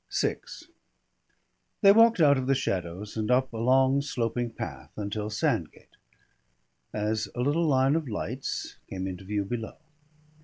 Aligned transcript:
VI 0.19 0.37
They 1.81 1.91
walked 1.91 2.19
out 2.19 2.35
of 2.35 2.47
the 2.47 2.55
shadows 2.55 3.15
and 3.15 3.29
up 3.29 3.53
a 3.53 3.57
long 3.57 4.01
sloping 4.01 4.49
path 4.49 4.89
until 4.97 5.29
Sandgate, 5.29 5.95
as 6.91 7.27
a 7.35 7.41
little 7.41 7.67
line 7.67 7.95
of 7.95 8.09
lights, 8.09 8.77
came 8.89 9.05
into 9.05 9.25
view 9.25 9.45
below. 9.45 9.77